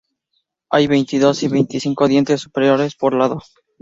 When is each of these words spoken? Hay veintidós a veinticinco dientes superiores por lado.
Hay 0.71 0.87
veintidós 0.87 1.43
a 1.45 1.47
veinticinco 1.57 2.03
dientes 2.13 2.41
superiores 2.45 2.91
por 3.01 3.11
lado. 3.19 3.37